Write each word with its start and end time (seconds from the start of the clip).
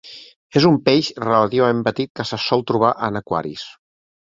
És 0.61 0.65
un 0.69 0.79
peix 0.87 1.11
relativament 1.25 1.85
petit 1.91 2.13
que 2.21 2.29
se 2.33 2.43
sol 2.49 2.67
trobar 2.73 2.95
en 3.11 3.25
aquaris. 3.25 3.73